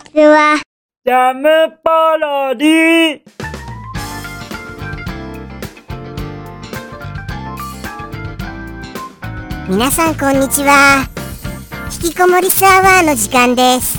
[0.00, 0.60] ちは。
[1.04, 1.48] ジャム
[1.82, 3.20] パロディ
[9.68, 11.06] 皆さんこんにちは。
[12.02, 13.98] 引きこもりサーバーの時間です。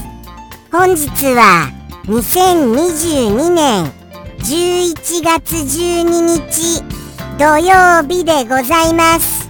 [0.72, 1.70] 本日は
[2.06, 3.86] 2022年
[4.40, 6.84] 11月12日
[7.38, 9.50] 土曜日でございます。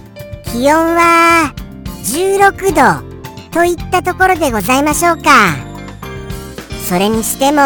[0.52, 1.52] 気温は
[2.04, 3.12] 16度
[3.50, 5.71] といったところでございましょうか。
[6.92, 7.56] それにしても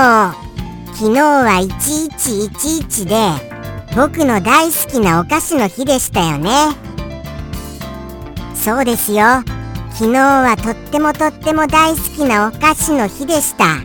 [0.94, 3.16] 昨日は1111で
[3.96, 6.52] 僕の大好きなお菓子の日でしたよね。
[8.54, 9.42] そうですよ。
[9.94, 13.78] 昨日はとってもとっても大好きなお菓子の日でした。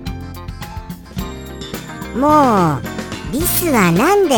[2.16, 2.82] もう、
[3.34, 4.36] リスはなんで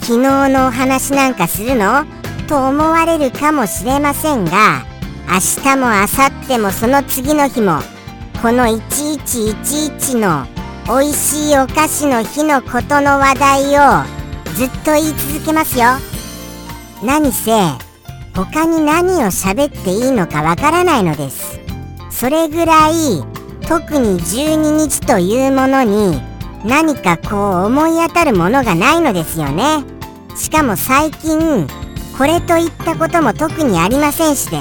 [0.00, 2.04] 昨日のお話なんかするの？
[2.46, 4.84] と思われるかもしれませんが、
[5.30, 7.80] 明日も明後日もその次の日も、
[8.46, 10.46] この1111の
[10.86, 14.04] 美味しいお菓子の日のことの話題を
[14.54, 15.86] ずっと言い続けますよ。
[17.02, 17.50] 何せ、
[18.36, 21.58] 他に何を喋っていいのかわからないのです。
[22.12, 23.24] それぐらい
[23.66, 26.22] 特に12日というものに
[26.64, 29.82] 何かこう思い当たるものがないのですよね。
[30.36, 31.66] しかも最近
[32.16, 34.60] これといったことも特にありませんしで。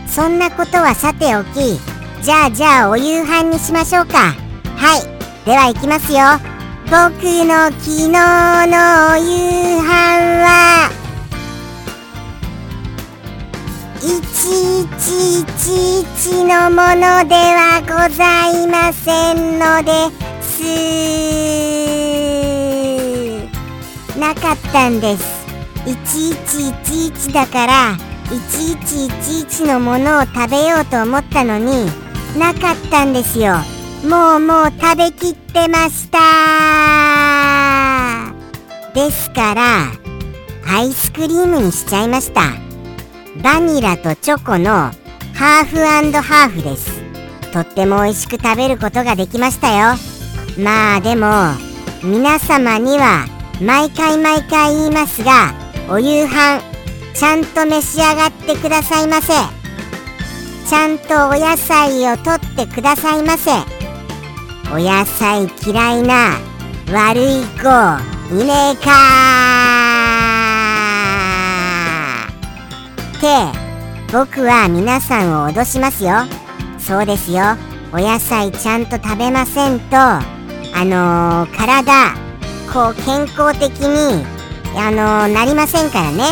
[0.06, 1.80] そんなことはさておき
[2.22, 4.20] じゃあじゃあお夕飯にしましょうか。
[4.20, 4.36] は
[4.98, 5.02] い
[5.44, 6.20] では行きますよ。
[6.92, 9.88] 僕の昨日の夕飯
[10.44, 10.92] は
[14.02, 19.92] 1111のものではございませんので
[24.12, 24.20] す。
[24.20, 25.24] なかったんです。
[25.86, 27.96] 1111だから
[28.26, 31.86] 1111のものを食べようと思ったのに
[32.38, 33.81] なかったんですよ。
[34.04, 36.20] もうもう食べきってました。
[38.96, 39.92] ですから
[40.68, 42.42] アイスクリームにしちゃいました。
[43.44, 44.92] バニラとチョコの
[45.36, 47.00] ハーフハーフです。
[47.54, 49.96] とっても美味しく食べることができましたよ。
[50.58, 51.54] まあでも
[52.04, 53.28] 皆様には
[53.62, 55.54] 毎回毎回言いますが
[55.90, 56.60] お夕飯
[57.14, 59.34] ちゃんと召し上がってくださいませ。
[60.68, 63.52] ちゃんとお野菜をとってくださいませ。
[64.74, 66.38] お野菜嫌いな
[66.94, 67.68] 悪い子
[68.34, 68.92] いねえか
[73.18, 73.28] って
[74.14, 76.12] 僕は皆さんを脅しますよ。
[76.80, 77.58] そうですよ。
[77.92, 80.22] お野菜ちゃんと食べませんとあ
[80.86, 82.14] のー、体
[82.74, 84.24] こう健康的に
[84.78, 86.24] あのー、なりませんからね。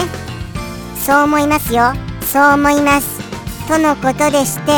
[0.96, 1.92] そう思いますよ。
[2.22, 3.20] そう思います。
[3.68, 4.72] とのことでして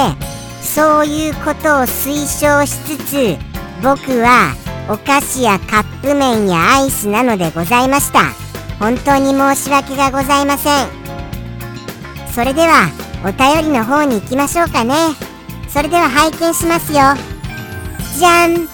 [0.64, 3.51] そういうことを推奨しつつ
[3.82, 4.54] 僕は
[4.90, 8.34] お菓子やカップ麺やアイスなのでございました。
[8.80, 10.88] 本当に申し訳がございません。
[12.34, 12.90] それでは
[13.24, 14.94] お便りの方に行きましょうかね。
[15.68, 17.00] それでは拝見しますよ。
[18.18, 18.68] じゃん。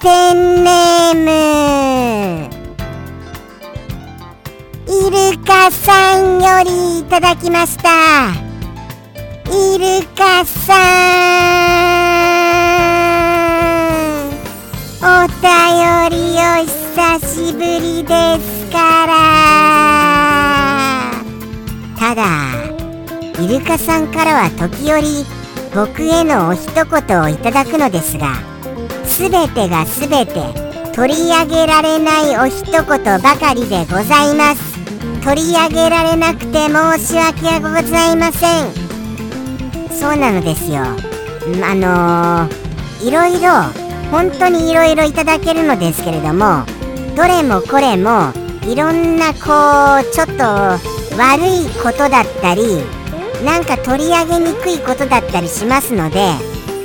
[0.00, 2.56] ペンネーム。
[4.88, 8.32] イルカさんよりいただきました。
[9.50, 12.35] イルカさん。
[14.98, 19.12] お便りお久しぶりですから。
[21.98, 22.24] ただ
[23.38, 25.26] イルカさんからは時折
[25.74, 28.36] 僕へのお一言をいただくのですが
[29.18, 30.32] 全てが全て
[30.94, 34.76] 取り上げられないお一言ばかりでございます。
[35.22, 38.72] 取り上げられなくて申し訳ございません。
[39.90, 40.82] そうなのですよ。
[40.82, 46.64] あのー、いろいろ本当にいろいろいただけるのですけれども
[47.16, 48.32] どれもこれも
[48.66, 50.44] いろんなこうちょっと
[51.16, 52.82] 悪いことだったり
[53.44, 56.18] なんか取り上げにくいことだったりしますので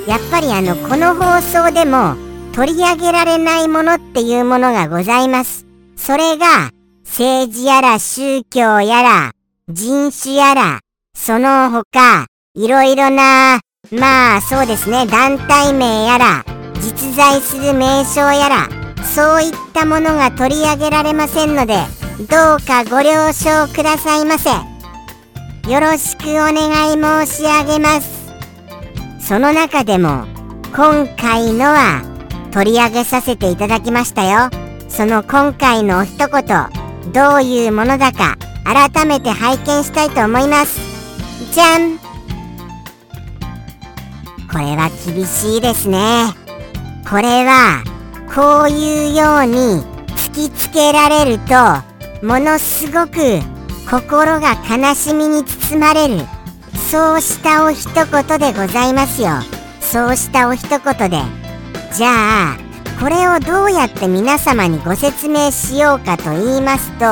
[0.07, 2.15] やっぱりあのこの放送でも
[2.53, 5.65] 取り上げられないものっていうものがございます。
[5.95, 6.71] それが
[7.05, 9.31] 政治やら宗教やら
[9.69, 10.79] 人種やら
[11.13, 12.25] その他
[12.55, 13.59] いろいろな
[13.91, 16.43] まあそうですね団体名やら
[16.81, 18.69] 実在する名称やら
[19.03, 21.75] そういったものが取り上げられませんので
[22.29, 24.49] どうかご了承くださいませ。
[25.69, 28.31] よろしくお願い申し上げます。
[29.19, 30.25] その中でも
[30.75, 32.01] 今回のは
[32.51, 34.49] 取り上げさせていただきましたよ。
[34.89, 40.79] その今回のお一言どういうものだか改めて拝見したいと思います。
[41.53, 41.97] じゃん。
[44.51, 46.40] これは厳しいですね。
[47.11, 47.83] これは
[48.33, 49.83] こういうように
[50.31, 51.53] 突きつけられると
[52.25, 53.41] ものすごく
[53.89, 56.19] 心が悲しみに包まれる。
[56.89, 59.27] そうしたお一言でございますよ。
[59.81, 61.17] そうしたお一言で。
[61.93, 62.57] じゃあ
[62.97, 67.05] これをどうやって皆様にご説明しようかと言いますと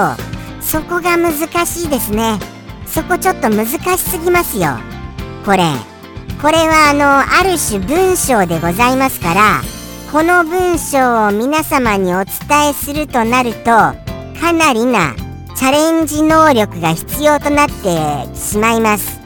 [0.62, 1.34] そこが難
[1.66, 2.40] しいですね。
[2.86, 4.78] そこちょっと難しすぎますよ。
[5.46, 5.64] これ。
[6.42, 9.79] これはあのある種文章でございますから
[10.12, 13.96] この文章を皆様にお伝えするとなるとか
[14.52, 15.14] なりな
[15.56, 19.20] チャレンジ能力が必要となってしまいます。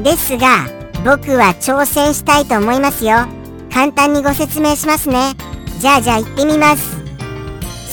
[0.00, 0.68] ですが
[1.04, 3.26] 僕は挑戦したいと思いますよ。
[3.72, 5.32] 簡単にご説明しますね。
[5.80, 7.00] じゃあじゃあ行ってみます。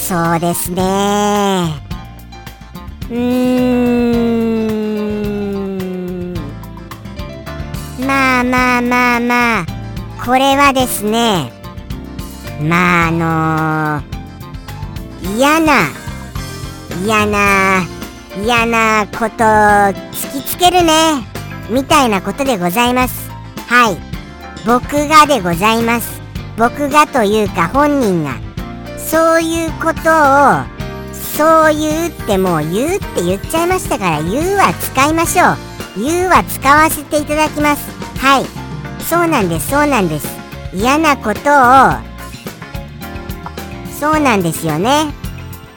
[0.08, 1.74] そうですね。
[3.10, 3.18] うー
[6.34, 6.36] ん。
[8.06, 9.66] まあまあまあまあ。
[10.24, 11.57] これはですね
[12.62, 15.90] まああの、嫌な
[17.04, 17.84] 嫌な
[18.44, 21.28] 嫌なこと突きつけるね。
[21.70, 23.30] みたいなことでございます。
[23.68, 23.98] はい。
[24.66, 26.22] 僕がでございます。
[26.58, 28.36] 僕がというか本人が。
[28.98, 30.78] そういうことを
[31.14, 36.04] そう言うってもう言うって言っちゃいましたから言うは使いましょう。
[36.04, 37.92] 言うは使わせていただきます。
[38.20, 38.46] はい。
[39.04, 40.28] そうなんですそうなんです。
[40.74, 42.17] 嫌なことを
[44.00, 45.12] そうなんですよね。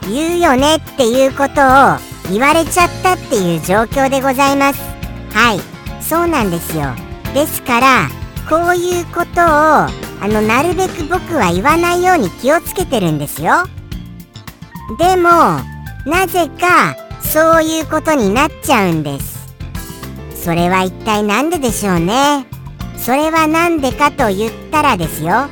[0.08, 1.98] 言うよねっていうことを
[2.30, 4.80] 言われちゃったっていう状況でございます。
[5.32, 5.60] はい。
[6.02, 6.86] そうなんですよ。
[7.34, 8.08] ですから
[8.48, 9.88] こういうことをあ
[10.22, 13.64] のなるべく僕は言わないように気をつけてるんですよ。
[14.98, 15.30] でも
[16.04, 19.38] なぜかそういうことになっちゃうんです。
[20.34, 22.46] それは一体何ででしょうね。
[22.96, 25.46] それは何でかと言ったらですよ。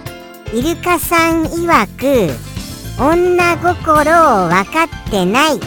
[0.52, 1.86] イルカさん曰
[2.30, 2.47] く
[2.98, 5.60] 女心を分かってない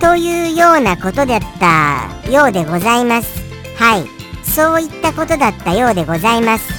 [0.00, 3.42] というようなことだったようでございます。
[3.76, 4.06] はい。
[4.44, 6.72] そういったことだったようでございます。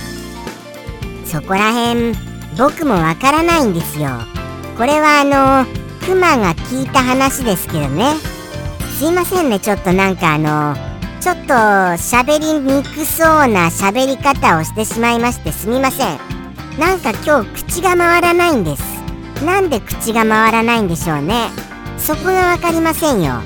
[1.25, 2.13] そこらへん
[2.57, 4.09] 僕もわからないんですよ。
[4.77, 5.23] これはあ
[5.65, 5.65] の
[6.05, 8.13] クマが聞いた話ですけどね。
[8.99, 10.75] すいませんねちょっとなんかあの
[11.19, 16.19] ちょっと喋りにくそうな喋り方をしてしまいましてすみません。
[16.79, 18.94] なんか今日口が回らないんです。
[19.43, 21.49] なんで口が回らないんでしょうね。
[21.97, 23.41] そこが分かりませんよ。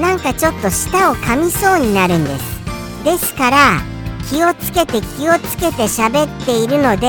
[0.00, 2.64] なんかちょっと舌を噛みそうになるんです。
[3.04, 3.80] ですから
[4.30, 7.06] 気をつけて気をつけて喋っているので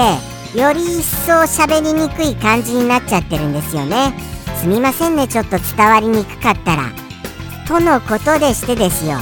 [0.53, 4.13] より一層喋りにくい感じになっちゃってるんですよね。
[4.59, 6.91] すみませんねちょっと伝わりにくかったら。
[7.67, 9.17] とのことでしてですよ。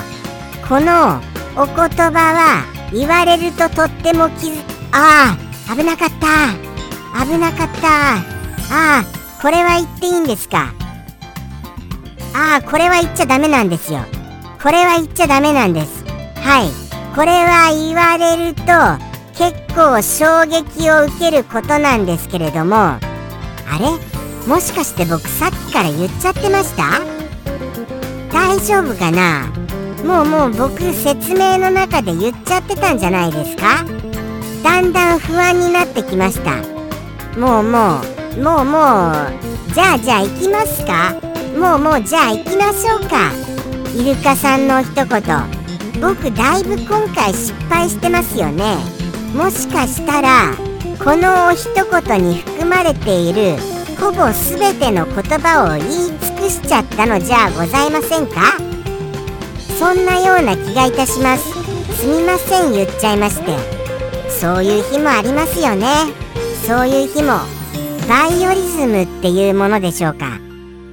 [0.68, 1.22] この
[1.56, 4.62] お言葉は言われるととっても気づ
[4.92, 5.38] あ
[5.70, 7.26] あ危なかった。
[7.26, 8.33] 危なかった。
[8.72, 10.74] ああこれは言っていいんですか？
[12.36, 14.00] ああこれは言っちゃダメなんですよ。
[14.62, 16.04] これは言っちゃダメなんです。
[16.38, 16.70] はい。
[17.16, 18.64] これは言われると
[19.38, 22.76] 結構衝撃を受けることなんですけれども。
[22.76, 23.00] あ
[23.80, 24.48] れ？
[24.48, 27.02] もしかして僕さっきから言っちゃってました？
[28.32, 29.52] 大丈夫かな？
[30.04, 33.86] もうもう僕説明の中で言っちゃってたんじゃないですか？
[34.64, 36.56] だんだん不安になってきました。
[37.40, 38.13] もうもう。
[38.42, 41.16] もうもうじゃあじゃあ行きますか。
[41.58, 43.32] もうもうじゃあ行きましょうか。
[43.96, 45.08] イルカさんの一言。
[46.02, 48.78] 僕だいぶ今回失敗してますよね。
[49.36, 50.56] もしかしたら
[51.04, 53.56] このお一言に含まれている
[54.00, 58.58] ほぼ全ての言葉を言い尽くしちゃったのじゃございませんか？
[59.80, 61.54] そんなような気がいたします。
[62.00, 63.56] すみません言っちゃいまして。
[64.30, 65.88] そういう日もありますよね。
[66.68, 67.34] そういう日も
[68.08, 70.40] バイオリズムっていうものでしょうか。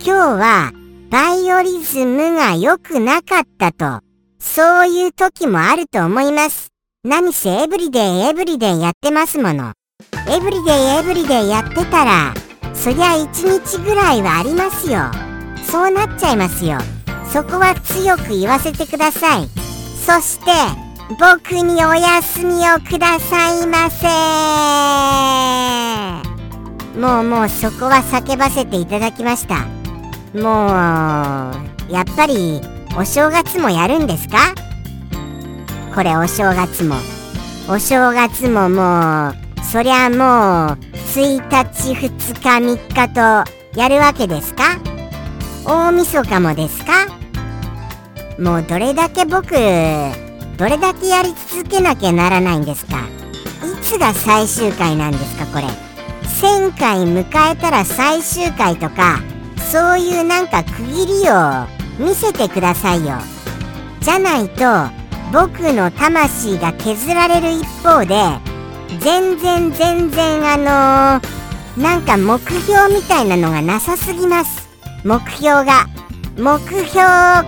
[0.02, 0.72] 今日は
[1.10, 4.00] バイオリズムが良くなかったと
[4.38, 6.68] そういう時もあると思います。
[7.04, 9.72] 何せエブリデイエブリデイやってますもの。
[10.28, 12.34] エブリデイエブリデイやってたら
[12.74, 15.10] そりゃ一日ぐらいはありますよ。
[15.64, 16.78] そうなっちゃいますよ。
[17.32, 19.48] そこは強く言わせてください。
[20.06, 20.50] そして
[21.18, 24.06] 僕にお休みをくださいませ。
[27.00, 29.64] もうもうそこは叫ばせていただきました。
[30.34, 30.66] も
[31.88, 32.60] うやっぱり
[32.94, 34.54] お正月もやるんですか？
[35.94, 36.96] これお正月も。
[37.70, 40.76] お正月ももうそりゃもう
[41.14, 43.20] 1日2日3日と
[43.80, 44.78] やるわけですか？
[45.64, 47.06] 大晦日もですか？
[48.38, 49.52] もうどれだけ僕
[50.58, 52.98] どれだけやり続けなきゃならないんですか？
[53.64, 55.89] いつが最終回なんですかこれ？
[56.40, 59.20] 1000回迎えたら最終回とか
[59.70, 61.66] そういうなんか区切りを
[61.98, 63.18] 見せてくださいよ。
[64.00, 64.64] じゃないと
[65.32, 68.16] 僕の魂が削られる一方で
[69.00, 74.68] 全然全然あのー、なんか目標みたいなのがなさすぎます。
[75.04, 75.86] 目標が。
[76.38, 76.84] 目標を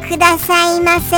[0.06, 1.16] くださいませ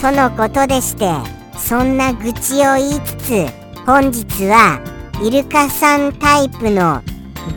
[0.00, 1.12] とのことでして
[1.56, 3.46] そんな愚痴を言いつつ
[3.86, 4.80] 本日は
[5.22, 7.02] イルカさんタイプの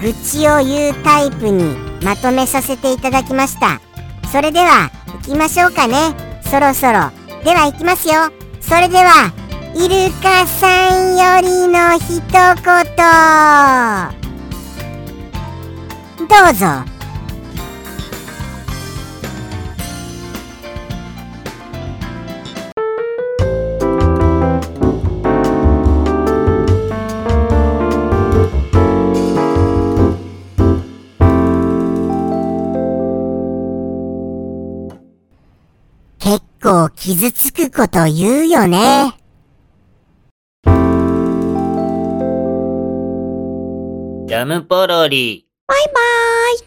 [0.02, 1.64] 愚痴を言うタイプに
[2.04, 3.80] まとめさせていただきました。
[4.32, 4.92] それでは
[5.26, 6.42] 行きましょうかね。
[6.44, 7.12] そろそろ。
[7.46, 8.16] では行きますよ。
[8.60, 9.32] それでは
[9.76, 12.84] イルカさんよりの一言。
[16.28, 16.93] どうぞ。
[37.06, 39.12] 傷つくこと言うよね。
[44.26, 45.46] ジャムポロリ。
[45.68, 46.60] バイバーイ。